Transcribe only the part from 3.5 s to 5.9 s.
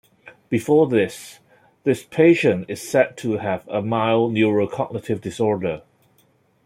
a mild neurocognitive disorder.